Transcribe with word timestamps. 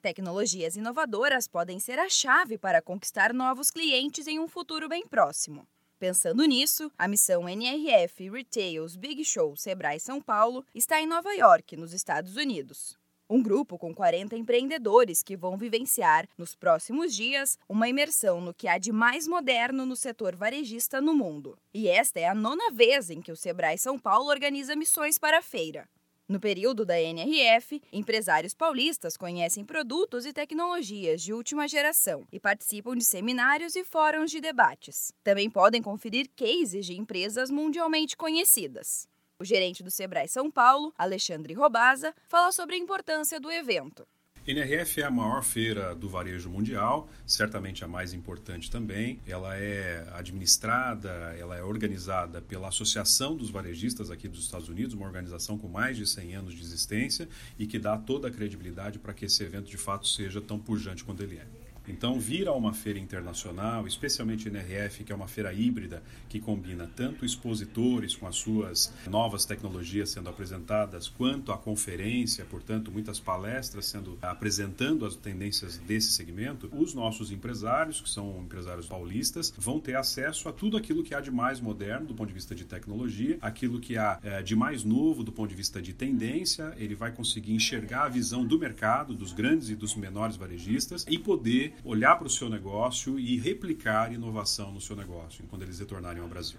Tecnologias 0.00 0.76
inovadoras 0.76 1.48
podem 1.48 1.80
ser 1.80 1.98
a 1.98 2.08
chave 2.08 2.56
para 2.56 2.80
conquistar 2.80 3.34
novos 3.34 3.68
clientes 3.68 4.28
em 4.28 4.38
um 4.38 4.46
futuro 4.46 4.88
bem 4.88 5.04
próximo. 5.04 5.66
Pensando 5.98 6.44
nisso, 6.44 6.88
a 6.96 7.08
missão 7.08 7.48
NRF 7.48 8.30
Retails 8.30 8.94
Big 8.94 9.24
Show 9.24 9.56
Sebrae 9.56 9.98
São 9.98 10.22
Paulo 10.22 10.64
está 10.72 11.00
em 11.00 11.06
Nova 11.06 11.34
York, 11.34 11.76
nos 11.76 11.92
Estados 11.92 12.36
Unidos. 12.36 12.96
Um 13.28 13.42
grupo 13.42 13.76
com 13.76 13.92
40 13.92 14.36
empreendedores 14.36 15.20
que 15.20 15.36
vão 15.36 15.58
vivenciar, 15.58 16.28
nos 16.38 16.54
próximos 16.54 17.12
dias, 17.12 17.58
uma 17.68 17.88
imersão 17.88 18.40
no 18.40 18.54
que 18.54 18.68
há 18.68 18.78
de 18.78 18.92
mais 18.92 19.26
moderno 19.26 19.84
no 19.84 19.96
setor 19.96 20.36
varejista 20.36 21.00
no 21.00 21.12
mundo. 21.12 21.58
E 21.74 21.88
esta 21.88 22.20
é 22.20 22.28
a 22.28 22.34
nona 22.34 22.70
vez 22.70 23.10
em 23.10 23.20
que 23.20 23.32
o 23.32 23.36
Sebrae 23.36 23.76
São 23.76 23.98
Paulo 23.98 24.30
organiza 24.30 24.76
missões 24.76 25.18
para 25.18 25.38
a 25.38 25.42
feira. 25.42 25.88
No 26.28 26.38
período 26.38 26.84
da 26.84 27.00
NRF, 27.00 27.80
empresários 27.90 28.52
paulistas 28.52 29.16
conhecem 29.16 29.64
produtos 29.64 30.26
e 30.26 30.32
tecnologias 30.32 31.22
de 31.22 31.32
última 31.32 31.66
geração 31.66 32.22
e 32.30 32.38
participam 32.38 32.94
de 32.94 33.02
seminários 33.02 33.74
e 33.74 33.82
fóruns 33.82 34.30
de 34.30 34.38
debates. 34.38 35.10
Também 35.24 35.48
podem 35.48 35.80
conferir 35.80 36.28
cases 36.36 36.84
de 36.84 36.98
empresas 36.98 37.50
mundialmente 37.50 38.14
conhecidas. 38.14 39.08
O 39.38 39.44
gerente 39.44 39.82
do 39.82 39.90
Sebrae 39.90 40.28
São 40.28 40.50
Paulo, 40.50 40.92
Alexandre 40.98 41.54
Robaza, 41.54 42.14
fala 42.26 42.52
sobre 42.52 42.74
a 42.74 42.78
importância 42.78 43.40
do 43.40 43.50
evento. 43.50 44.06
NRF 44.48 45.02
é 45.02 45.04
a 45.04 45.10
maior 45.10 45.44
feira 45.44 45.94
do 45.94 46.08
varejo 46.08 46.48
mundial, 46.48 47.06
certamente 47.26 47.84
a 47.84 47.86
mais 47.86 48.14
importante 48.14 48.70
também. 48.70 49.20
Ela 49.26 49.54
é 49.58 50.08
administrada, 50.14 51.10
ela 51.38 51.54
é 51.54 51.62
organizada 51.62 52.40
pela 52.40 52.68
Associação 52.68 53.36
dos 53.36 53.50
Varejistas 53.50 54.10
aqui 54.10 54.26
dos 54.26 54.42
Estados 54.42 54.70
Unidos, 54.70 54.94
uma 54.94 55.04
organização 55.04 55.58
com 55.58 55.68
mais 55.68 55.98
de 55.98 56.06
100 56.06 56.34
anos 56.36 56.54
de 56.54 56.62
existência 56.62 57.28
e 57.58 57.66
que 57.66 57.78
dá 57.78 57.98
toda 57.98 58.28
a 58.28 58.30
credibilidade 58.30 58.98
para 58.98 59.12
que 59.12 59.26
esse 59.26 59.44
evento 59.44 59.68
de 59.68 59.76
fato 59.76 60.08
seja 60.08 60.40
tão 60.40 60.58
pujante 60.58 61.04
quanto 61.04 61.22
ele 61.22 61.36
é. 61.36 61.57
Então, 61.88 62.20
vir 62.20 62.46
a 62.48 62.52
uma 62.52 62.72
feira 62.72 62.98
internacional, 62.98 63.86
especialmente 63.86 64.48
NRF, 64.48 65.04
que 65.04 65.12
é 65.12 65.14
uma 65.14 65.26
feira 65.26 65.52
híbrida 65.52 66.02
que 66.28 66.38
combina 66.38 66.88
tanto 66.94 67.24
expositores 67.24 68.14
com 68.14 68.26
as 68.26 68.36
suas 68.36 68.92
novas 69.08 69.44
tecnologias 69.44 70.10
sendo 70.10 70.28
apresentadas, 70.28 71.08
quanto 71.08 71.50
a 71.50 71.58
conferência, 71.58 72.44
portanto, 72.44 72.90
muitas 72.90 73.18
palestras 73.18 73.86
sendo 73.86 74.18
apresentando 74.20 75.06
as 75.06 75.16
tendências 75.16 75.78
desse 75.78 76.12
segmento, 76.12 76.68
os 76.72 76.94
nossos 76.94 77.32
empresários, 77.32 78.00
que 78.00 78.10
são 78.10 78.42
empresários 78.42 78.86
paulistas, 78.86 79.52
vão 79.56 79.80
ter 79.80 79.96
acesso 79.96 80.48
a 80.48 80.52
tudo 80.52 80.76
aquilo 80.76 81.02
que 81.02 81.14
há 81.14 81.20
de 81.20 81.30
mais 81.30 81.60
moderno 81.60 82.06
do 82.06 82.14
ponto 82.14 82.28
de 82.28 82.34
vista 82.34 82.54
de 82.54 82.64
tecnologia, 82.64 83.38
aquilo 83.40 83.80
que 83.80 83.96
há 83.96 84.18
é, 84.22 84.42
de 84.42 84.54
mais 84.54 84.84
novo 84.84 85.24
do 85.24 85.32
ponto 85.32 85.48
de 85.48 85.54
vista 85.54 85.80
de 85.80 85.92
tendência, 85.92 86.74
ele 86.76 86.94
vai 86.94 87.12
conseguir 87.12 87.54
enxergar 87.54 88.04
a 88.04 88.08
visão 88.08 88.44
do 88.44 88.58
mercado, 88.58 89.14
dos 89.14 89.32
grandes 89.32 89.70
e 89.70 89.74
dos 89.74 89.94
menores 89.94 90.36
varejistas 90.36 91.06
e 91.08 91.18
poder 91.18 91.74
olhar 91.84 92.16
para 92.16 92.26
o 92.26 92.30
seu 92.30 92.48
negócio 92.48 93.18
e 93.18 93.38
replicar 93.38 94.12
inovação 94.12 94.72
no 94.72 94.80
seu 94.80 94.96
negócio 94.96 95.46
quando 95.48 95.62
eles 95.62 95.78
retornarem 95.78 96.22
ao 96.22 96.28
Brasil. 96.28 96.58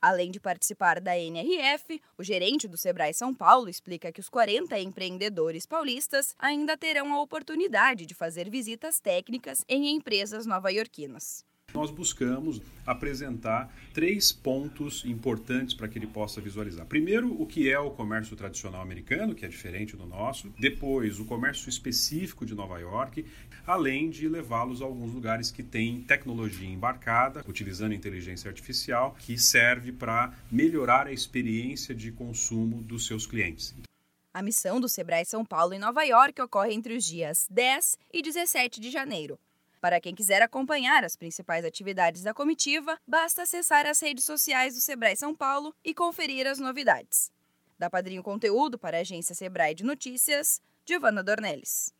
Além 0.00 0.30
de 0.30 0.38
participar 0.38 1.00
da 1.00 1.18
NRF, 1.18 1.98
o 2.18 2.22
gerente 2.22 2.68
do 2.68 2.76
Sebrae 2.76 3.14
São 3.14 3.34
Paulo 3.34 3.70
explica 3.70 4.12
que 4.12 4.20
os 4.20 4.28
40 4.28 4.78
empreendedores 4.78 5.64
paulistas 5.64 6.34
ainda 6.38 6.76
terão 6.76 7.14
a 7.14 7.22
oportunidade 7.22 8.04
de 8.04 8.14
fazer 8.14 8.50
visitas 8.50 9.00
técnicas 9.00 9.64
em 9.66 9.96
empresas 9.96 10.44
nova-iorquinas. 10.44 11.42
Nós 11.74 11.90
buscamos 11.90 12.62
apresentar 12.86 13.74
três 13.92 14.30
pontos 14.30 15.04
importantes 15.04 15.74
para 15.74 15.88
que 15.88 15.98
ele 15.98 16.06
possa 16.06 16.40
visualizar. 16.40 16.86
Primeiro, 16.86 17.34
o 17.40 17.44
que 17.44 17.68
é 17.68 17.78
o 17.78 17.90
comércio 17.90 18.36
tradicional 18.36 18.80
americano, 18.80 19.34
que 19.34 19.44
é 19.44 19.48
diferente 19.48 19.96
do 19.96 20.06
nosso. 20.06 20.54
Depois, 20.56 21.18
o 21.18 21.24
comércio 21.24 21.68
específico 21.68 22.46
de 22.46 22.54
Nova 22.54 22.78
York, 22.78 23.26
além 23.66 24.08
de 24.08 24.28
levá-los 24.28 24.80
a 24.80 24.84
alguns 24.84 25.12
lugares 25.12 25.50
que 25.50 25.64
têm 25.64 26.00
tecnologia 26.02 26.68
embarcada, 26.68 27.44
utilizando 27.48 27.92
inteligência 27.92 28.48
artificial, 28.48 29.16
que 29.18 29.36
serve 29.36 29.90
para 29.90 30.32
melhorar 30.52 31.08
a 31.08 31.12
experiência 31.12 31.92
de 31.92 32.12
consumo 32.12 32.82
dos 32.82 33.04
seus 33.04 33.26
clientes. 33.26 33.74
A 34.32 34.42
missão 34.42 34.80
do 34.80 34.88
Sebrae 34.88 35.24
São 35.24 35.44
Paulo 35.44 35.74
em 35.74 35.78
Nova 35.78 36.02
York 36.02 36.40
ocorre 36.40 36.74
entre 36.74 36.96
os 36.96 37.04
dias 37.04 37.46
10 37.50 37.98
e 38.12 38.20
17 38.22 38.80
de 38.80 38.90
janeiro. 38.90 39.38
Para 39.84 40.00
quem 40.00 40.14
quiser 40.14 40.40
acompanhar 40.40 41.04
as 41.04 41.14
principais 41.14 41.62
atividades 41.62 42.22
da 42.22 42.32
comitiva, 42.32 42.98
basta 43.06 43.42
acessar 43.42 43.84
as 43.84 44.00
redes 44.00 44.24
sociais 44.24 44.74
do 44.74 44.80
Sebrae 44.80 45.14
São 45.14 45.34
Paulo 45.34 45.74
e 45.84 45.92
conferir 45.92 46.46
as 46.46 46.58
novidades. 46.58 47.30
Da 47.78 47.90
Padrinho 47.90 48.22
Conteúdo 48.22 48.78
para 48.78 48.96
a 48.96 49.00
agência 49.02 49.34
Sebrae 49.34 49.74
de 49.74 49.84
Notícias, 49.84 50.58
Giovana 50.86 51.22
Dornelles. 51.22 51.92